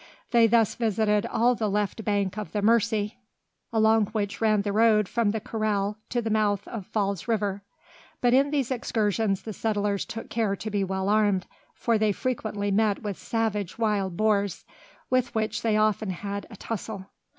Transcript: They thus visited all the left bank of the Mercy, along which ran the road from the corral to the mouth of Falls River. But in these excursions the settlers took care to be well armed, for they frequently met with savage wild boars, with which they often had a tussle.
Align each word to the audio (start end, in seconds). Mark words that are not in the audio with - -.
They 0.31 0.47
thus 0.47 0.73
visited 0.73 1.27
all 1.27 1.53
the 1.53 1.69
left 1.69 2.03
bank 2.03 2.35
of 2.35 2.53
the 2.53 2.63
Mercy, 2.63 3.19
along 3.71 4.07
which 4.07 4.41
ran 4.41 4.63
the 4.63 4.73
road 4.73 5.07
from 5.07 5.29
the 5.29 5.39
corral 5.39 5.95
to 6.09 6.23
the 6.23 6.31
mouth 6.31 6.67
of 6.67 6.87
Falls 6.87 7.27
River. 7.27 7.61
But 8.19 8.33
in 8.33 8.49
these 8.49 8.71
excursions 8.71 9.43
the 9.43 9.53
settlers 9.53 10.03
took 10.05 10.27
care 10.31 10.55
to 10.55 10.71
be 10.71 10.83
well 10.83 11.07
armed, 11.07 11.45
for 11.75 11.99
they 11.99 12.13
frequently 12.13 12.71
met 12.71 13.03
with 13.03 13.19
savage 13.19 13.77
wild 13.77 14.17
boars, 14.17 14.65
with 15.11 15.35
which 15.35 15.61
they 15.61 15.77
often 15.77 16.09
had 16.09 16.47
a 16.49 16.55
tussle. 16.55 17.05